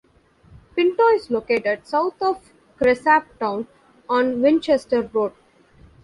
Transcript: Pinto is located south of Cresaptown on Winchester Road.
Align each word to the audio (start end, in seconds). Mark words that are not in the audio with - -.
Pinto 0.75 1.07
is 1.09 1.29
located 1.29 1.85
south 1.85 2.19
of 2.23 2.41
Cresaptown 2.79 3.67
on 4.09 4.41
Winchester 4.41 5.03
Road. 5.13 5.33